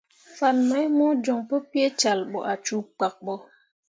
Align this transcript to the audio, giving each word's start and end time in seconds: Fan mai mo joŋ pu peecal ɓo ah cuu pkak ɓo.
Fan 0.37 0.57
mai 0.69 0.85
mo 0.97 1.07
joŋ 1.23 1.39
pu 1.49 1.55
peecal 1.71 2.19
ɓo 2.31 2.39
ah 2.51 2.57
cuu 2.65 2.83
pkak 2.97 3.15
ɓo. 3.25 3.33